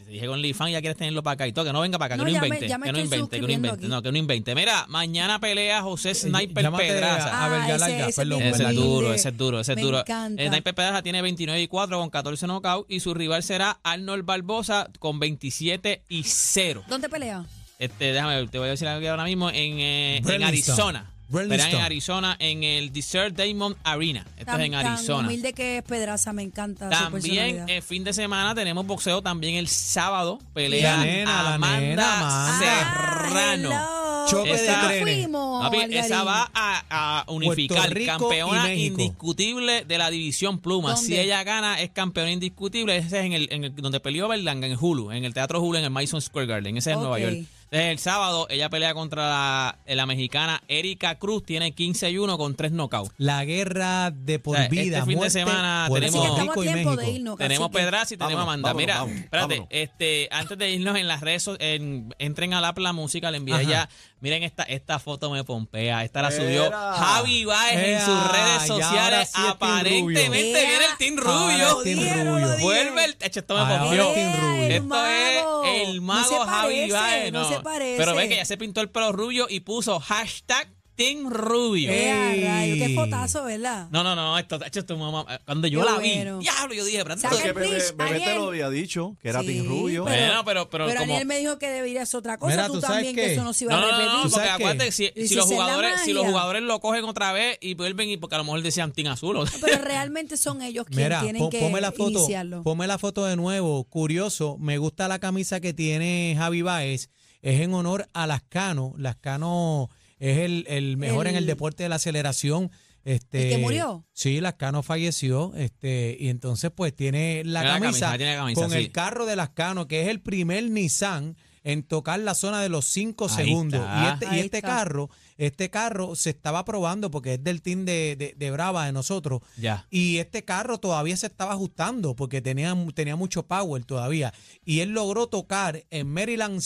dije 0.08 0.26
con 0.26 0.34
OnlyFans 0.36 0.72
ya 0.72 0.80
quieres 0.80 0.96
tenerlo 0.96 1.22
para 1.22 1.34
acá 1.34 1.46
y 1.46 1.52
todo, 1.52 1.66
que 1.66 1.72
no 1.72 1.80
venga 1.82 1.98
para 1.98 2.14
acá, 2.14 2.16
No, 2.16 2.24
que 2.24 2.30
no 2.30 2.34
ya 2.34 2.40
me- 2.40 2.46
invente, 2.46 2.68
ya 2.68 2.78
me 2.78 2.86
que 2.86 2.92
no 2.92 2.98
invente, 2.98 3.36
que 3.36 3.42
no 3.46 3.52
invente, 3.52 3.76
aquí. 3.78 3.86
no, 3.88 4.02
que 4.02 4.12
no 4.12 4.18
invente. 4.18 4.54
Mira, 4.54 4.86
mañana 4.88 5.38
pelea 5.38 5.82
José 5.82 6.14
Sniper 6.14 6.62
Llámate 6.64 6.84
Pedraza. 6.88 7.28
a- 7.40 7.44
a 7.44 7.48
ver, 7.48 7.60
Ah, 7.60 7.68
ya 7.68 7.74
ese- 7.76 7.88
larga, 7.90 8.08
ese 8.08 8.20
perdón, 8.22 8.42
Ese 8.42 8.64
es 8.64 8.74
duro, 8.74 9.12
ese 9.14 9.28
es 9.28 9.36
duro, 9.36 9.60
ese 9.60 9.72
es 9.74 9.80
duro. 9.80 10.00
encanta. 10.00 10.42
El 10.42 10.48
Sniper 10.48 10.74
Pedraza 10.74 11.02
tiene 11.02 11.20
29 11.22 11.60
y 11.60 11.68
4 11.68 11.98
con 11.98 12.08
14 12.10 12.46
knockouts 12.46 12.86
y 12.90 13.00
su 13.00 13.12
rival 13.12 13.42
será 13.42 13.80
Arnold 13.82 14.24
Barbosa 14.24 14.88
con 14.98 15.18
27 15.20 16.02
y 16.08 16.22
0. 16.24 16.84
¿Dónde 16.88 17.08
pelea? 17.10 17.44
Este, 17.78 18.12
déjame, 18.12 18.36
ver, 18.36 18.48
te 18.48 18.58
voy 18.58 18.68
a 18.68 18.70
decir 18.70 18.86
algo 18.88 19.08
ahora 19.08 19.24
mismo 19.24 19.50
en, 19.50 19.78
eh, 19.80 20.16
en. 20.18 20.42
Arizona. 20.44 21.10
Pelean 21.32 21.70
en 21.70 21.80
Arizona 21.80 22.36
en 22.38 22.62
el 22.62 22.92
Desert 22.92 23.34
Diamond 23.34 23.74
Arena. 23.82 24.24
Esto 24.36 24.52
Tan- 24.52 24.60
es 24.60 24.66
en 24.66 24.72
Tan 24.72 24.86
Arizona. 24.86 25.26
humilde 25.26 25.52
que 25.52 25.78
es 25.78 25.82
Pedraza, 25.82 26.32
me 26.32 26.42
encanta 26.42 26.90
También 26.90 27.68
el 27.68 27.82
fin 27.82 28.04
de 28.04 28.12
semana 28.12 28.54
tenemos 28.54 28.86
boxeo 28.86 29.20
también 29.22 29.54
el 29.56 29.66
sábado. 29.66 30.38
Pelea 30.52 30.98
La 30.98 31.04
nena, 31.04 31.42
la 31.42 31.54
Amanda 31.54 31.80
nena. 31.80 32.58
Serrano. 32.60 33.70
Ah, 33.72 34.26
de 34.44 34.50
Esa- 34.52 34.86
trenes. 34.86 35.02
fuimos, 35.02 35.64
Papi, 35.64 35.94
esa 35.96 36.24
va 36.24 36.50
a, 36.54 37.20
a 37.20 37.30
unificar 37.30 37.92
campeona 38.06 38.72
indiscutible 38.74 39.84
de 39.84 39.98
la 39.98 40.10
división 40.10 40.60
pluma. 40.60 40.90
¿Dónde? 40.94 41.06
Si 41.06 41.18
ella 41.18 41.42
gana, 41.42 41.80
es 41.80 41.90
campeona 41.90 42.30
indiscutible. 42.30 42.96
Ese 42.96 43.18
es 43.18 43.24
en 43.24 43.32
el, 43.32 43.48
en 43.50 43.64
el- 43.64 43.74
donde 43.76 44.00
peleó 44.00 44.28
Berlanga, 44.28 44.66
en 44.66 44.72
el 44.72 44.78
Hulu, 44.80 45.10
en 45.10 45.24
el 45.24 45.34
Teatro 45.34 45.60
Hulu, 45.60 45.78
en 45.78 45.84
el 45.84 45.90
Madison 45.90 46.20
Square 46.22 46.46
Garden. 46.46 46.76
Ese 46.76 46.90
es 46.90 46.94
en 46.96 47.00
Nueva. 47.02 47.18
York. 47.18 47.46
Entonces, 47.74 47.90
el 47.92 47.98
sábado 47.98 48.46
ella 48.50 48.70
pelea 48.70 48.94
contra 48.94 49.28
la, 49.28 49.78
la 49.86 50.06
mexicana 50.06 50.62
Erika 50.68 51.16
Cruz. 51.18 51.44
Tiene 51.44 51.72
15 51.72 52.10
y 52.10 52.18
1 52.18 52.38
con 52.38 52.54
3 52.54 52.70
knockouts. 52.72 53.12
La 53.18 53.44
guerra 53.44 54.10
de 54.12 54.38
por 54.38 54.54
O 54.54 54.56
sea, 54.56 54.64
este 54.66 54.76
vida, 54.82 55.04
fin 55.04 55.18
de 55.18 55.30
semana 55.30 55.88
tenemos- 55.92 56.14
Así 56.14 56.20
que 56.24 56.30
estamos 56.32 56.54
Rico 56.54 56.60
a 56.60 56.64
y 56.64 56.72
tiempo 56.72 56.90
México. 56.90 57.02
de 57.02 57.10
irnos. 57.16 57.36
Tenemos. 57.38 57.70
Pedraza 57.70 58.14
y 58.14 58.16
tenemos 58.16 58.46
Vámonos, 58.46 58.48
Amanda. 58.54 58.68
vámonos, 58.68 58.80
Mira, 58.82 58.94
vámonos, 58.98 59.20
espérate, 59.24 59.48
vámonos. 59.54 59.66
este, 59.70 60.28
antes 60.30 60.58
de 60.58 60.70
irnos 60.70 60.96
en 60.96 61.08
las 61.08 61.20
redes, 61.20 61.50
en- 61.58 62.14
entren 62.18 62.54
a 62.54 62.60
la, 62.60 62.72
la 62.76 62.92
música, 62.92 63.30
le 63.32 63.38
envié 63.38 63.66
ya. 63.66 63.88
Miren 64.20 64.42
esta, 64.42 64.62
esta 64.62 64.98
foto 64.98 65.30
me 65.30 65.44
pompea. 65.44 66.02
Esta 66.04 66.22
la 66.22 66.30
subió 66.30 66.66
Era. 66.66 66.92
Javi 66.94 67.44
Baez 67.44 67.78
en 67.78 68.00
sus 68.06 68.32
redes 68.32 68.66
sociales. 68.66 69.30
sí 69.34 69.42
Aparentemente 69.46 70.28
viene 70.30 70.84
el 70.90 70.96
Team 70.98 71.16
Rubio. 71.16 71.82
Team 71.82 71.98
Dieron, 71.98 72.26
Rubio. 72.42 72.58
Vuelve 72.60 73.04
el. 73.04 73.16
Esto 73.20 73.54
me 73.54 73.78
pompeó. 73.78 74.14
Esto 74.14 75.64
es 75.64 75.88
el 75.88 75.96
No 75.96 76.02
mago 76.02 76.28
se 76.44 76.50
Javi 76.50 76.90
Baez. 76.90 77.32
No 77.32 77.44
parece. 77.64 77.96
Pero 77.98 78.14
ve 78.14 78.28
que 78.28 78.36
ya 78.36 78.44
se 78.44 78.56
pintó 78.56 78.80
el 78.80 78.90
pelo 78.90 79.10
rubio 79.10 79.46
y 79.50 79.58
puso 79.60 79.98
hashtag 79.98 80.72
Team 80.96 81.28
Rubio. 81.28 81.90
Eh, 81.90 82.44
rayo, 82.46 82.74
qué 82.76 82.94
fotazo, 82.94 83.42
¿verdad? 83.42 83.88
No, 83.90 84.04
no, 84.04 84.14
no, 84.14 84.38
esto, 84.38 84.64
esto, 84.64 84.78
esto, 84.78 84.96
mamá, 84.96 85.26
cuando 85.44 85.66
yo 85.66 85.80
Qué 85.80 85.86
la 85.86 85.94
bueno. 85.96 86.38
vi, 86.38 86.44
diablo, 86.44 86.72
yo 86.72 86.84
dije, 86.84 87.02
pero 87.02 87.18
Saca 87.18 87.36
el 87.44 87.52
bebé, 87.52 87.80
te 87.80 88.00
Ariel. 88.04 88.36
lo 88.36 88.46
había 88.50 88.70
dicho, 88.70 89.16
que 89.20 89.30
era 89.30 89.40
Sí, 89.40 89.46
Team 89.48 89.66
Rubio. 89.66 90.04
pero- 90.04 90.16
Bueno, 90.26 90.44
pero, 90.44 90.70
pero, 90.70 90.86
Pero, 90.86 91.00
como, 91.00 91.14
Aniel 91.14 91.26
me 91.26 91.40
dijo 91.40 91.58
que 91.58 91.66
debería 91.68 92.06
ser 92.06 92.18
otra 92.18 92.38
cosa. 92.38 92.52
Mira, 92.54 92.66
tú 92.68 92.74
¿tú 92.74 92.80
sabes 92.82 92.94
también, 92.98 93.16
que 93.16 93.22
qué? 93.22 93.32
eso 93.32 93.42
no 93.42 93.52
se 93.52 93.64
iba 93.64 93.72
No, 93.72 93.78
a 93.78 93.80
no, 93.80 93.90
no, 93.90 94.04
no, 94.04 94.12
¿Tú 94.22 94.30
porque 94.30 94.34
sabes 94.36 94.46
qué? 94.50 94.54
acuérdate, 94.62 94.92
si, 94.92 95.04
Y 95.16 95.22
si 95.22 95.28
si 95.30 95.34
los 95.34 95.48
la 95.50 95.54
jugadores, 95.56 96.00
si 96.04 96.12
los 96.12 96.22
magia. 96.22 96.30
jugadores 96.32 96.62
lo 96.62 96.78
cogen 96.80 97.04
otra 97.06 97.32
vez 97.32 97.58
y 97.60 97.74
vuelven 97.74 98.10
y 98.10 98.16
porque 98.16 98.36
a 98.36 98.38
lo 98.38 98.44
mejor 98.44 98.62
decían 98.62 98.92
Team 98.92 99.08
Azul. 99.08 99.36
o- 99.36 99.44
Pero 99.60 99.78
realmente 99.84 100.36
son 100.36 100.62
ellos 100.62 100.86
quienes 100.86 101.06
Mira, 101.06 101.20
tienen 101.22 101.42
pon- 101.42 101.50
que 101.50 101.58
ponme 101.58 101.80
la 101.80 101.90
foto, 101.90 102.10
iniciarlo. 102.20 102.62
ponme 102.62 102.86
la 102.86 102.98
foto 102.98 103.24
de 103.24 103.34
nuevo. 103.34 103.82
Curioso, 103.82 104.58
me 104.60 104.78
gusta 104.78 105.08
la 105.08 105.18
camisa 105.18 105.58
que 105.58 105.74
tiene 105.74 106.36
Javi 106.38 106.62
Baez. 106.62 107.10
Es 107.44 107.60
en 107.60 107.74
honor 107.74 108.08
a 108.14 108.26
las 108.26 108.42
Cano. 108.42 108.94
Las 108.96 109.16
Cano 109.16 109.90
es 110.18 110.38
el, 110.38 110.64
el 110.66 110.96
mejor 110.96 111.26
en 111.26 111.36
el 111.36 111.44
deporte 111.44 111.82
de 111.82 111.90
la 111.90 111.96
aceleración. 111.96 112.70
Este, 113.04 113.42
¿El 113.42 113.50
que 113.50 113.58
murió? 113.58 114.06
Sí, 114.14 114.40
Lascano 114.40 114.82
falleció, 114.82 115.52
este, 115.54 116.16
y 116.18 116.30
entonces 116.30 116.70
pues 116.74 116.96
tiene 116.96 117.42
la 117.44 117.62
camisa, 117.62 117.82
camisa, 117.82 118.16
tiene 118.16 118.32
la 118.32 118.38
camisa, 118.38 118.60
con 118.62 118.70
sí. 118.70 118.78
el 118.78 118.90
carro 118.92 119.26
de 119.26 119.36
Lascano, 119.36 119.86
que 119.86 120.00
es 120.00 120.08
el 120.08 120.22
primer 120.22 120.70
Nissan 120.70 121.36
en 121.64 121.82
tocar 121.82 122.20
la 122.20 122.34
zona 122.34 122.62
de 122.62 122.68
los 122.68 122.84
5 122.84 123.24
Ahí 123.28 123.34
segundos. 123.34 123.80
está. 123.80 124.02
Y 124.02 124.06
este, 124.12 124.36
y 124.36 124.40
este 124.40 124.62
carro, 124.62 125.10
este 125.38 125.70
carro 125.70 126.14
se 126.14 126.30
estaba 126.30 126.64
probando 126.64 127.10
porque 127.10 127.34
es 127.34 127.42
del 127.42 127.62
team 127.62 127.84
de, 127.84 128.16
de, 128.16 128.34
de 128.36 128.50
Brava 128.50 128.86
de 128.86 128.92
nosotros. 128.92 129.40
Ya. 129.56 129.86
Y 129.90 130.18
este 130.18 130.44
carro 130.44 130.78
todavía 130.78 131.16
se 131.16 131.26
estaba 131.26 131.52
ajustando 131.54 132.14
porque 132.14 132.40
tenía, 132.42 132.76
tenía 132.94 133.16
mucho 133.16 133.44
power 133.46 133.84
todavía. 133.84 134.32
Y 134.64 134.80
él 134.80 134.90
logró 134.90 135.26
tocar 135.26 135.84
en 135.90 136.08
Maryland 136.08 136.60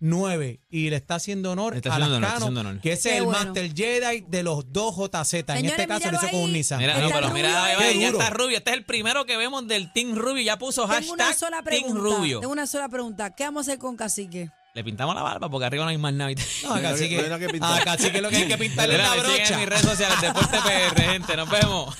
5-9 0.00 0.60
y 0.70 0.90
le 0.90 0.96
está 0.96 1.16
haciendo 1.16 1.52
honor 1.52 1.72
Le 1.72 1.78
está 1.78 1.90
a 1.90 1.92
haciendo 1.94 2.16
honor, 2.16 2.20
le 2.20 2.26
está 2.26 2.34
Lascano, 2.34 2.44
haciendo 2.46 2.60
honor. 2.70 2.80
que 2.82 2.92
ese 2.92 3.08
es 3.08 3.12
Qué 3.12 3.18
el 3.18 3.24
bueno. 3.24 3.44
Master 3.44 3.74
Jedi 3.74 4.24
de 4.28 4.42
los 4.42 4.72
dos 4.72 4.94
JZ. 4.96 5.34
en 5.34 5.46
Señores, 5.46 5.70
este 5.70 5.86
caso 5.86 6.10
lo 6.10 6.16
hizo 6.16 6.20
míralo 6.22 6.30
con 6.30 6.40
un. 6.40 6.52
Nissan. 6.52 6.78
Mira, 6.78 6.92
Está 6.94 7.02
no, 7.04 7.08
pero 7.14 7.20
rubio 7.28 7.34
mira, 7.34 7.64
ahí. 7.64 7.76
Qué 7.94 8.00
ya 8.00 8.06
duro. 8.10 8.18
está 8.20 8.30
Rubio. 8.34 8.56
Este 8.58 8.70
es 8.70 8.76
el 8.76 8.84
primero 8.84 9.24
que 9.26 9.36
vemos 9.36 9.66
del 9.66 9.92
Team 9.92 10.14
Rubio. 10.14 10.42
Ya 10.42 10.58
puso 10.58 10.86
Tengo 10.88 11.12
una 11.12 11.24
hashtag 11.24 11.34
sola 11.38 11.62
Team 11.62 11.64
pregunta. 11.64 12.00
Rubio. 12.00 12.40
Tengo 12.40 12.52
una 12.52 12.66
sola 12.66 12.88
pregunta. 12.88 13.34
¿Qué 13.34 13.44
vamos 13.44 13.66
a 13.68 13.70
hacer 13.72 13.78
con 13.78 13.96
Cacique? 13.96 14.50
Le 14.74 14.84
pintamos 14.84 15.14
la 15.14 15.22
barba 15.22 15.48
porque 15.50 15.64
arriba 15.66 15.84
no 15.84 15.90
hay 15.90 15.98
más 15.98 16.12
nada. 16.12 16.30
No, 16.62 16.70
a 16.72 16.76
Mira 16.76 16.88
que- 16.90 16.94
Cacique, 16.94 17.22
mira 17.22 17.38
que 17.38 17.48
pintar. 17.48 17.80
a 17.80 17.84
Cacique 17.84 18.20
lo 18.20 18.28
que 18.28 18.36
hay 18.36 18.46
que 18.48 18.58
pintarle 18.58 18.94
es 18.94 19.00
la 19.00 19.08
siguen 19.14 19.24
en 19.30 19.36
brocha. 19.36 19.58
mis 19.58 19.68
redes 19.68 19.82
sociales, 19.82 20.20
Deporte 20.20 20.58
PR, 20.58 21.02
gente. 21.02 21.36
Nos 21.36 21.50
vemos. 21.50 21.96